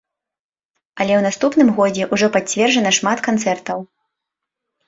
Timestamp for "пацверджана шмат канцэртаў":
2.39-3.79